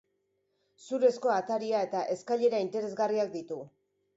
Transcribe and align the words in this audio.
Zurezko 0.85 1.33
ataria 1.35 1.81
eta 1.89 2.01
eskailera 2.15 2.63
interesgarriak 2.69 3.31
ditu. 3.37 3.61